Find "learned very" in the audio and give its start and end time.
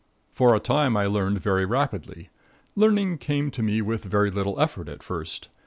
1.05-1.63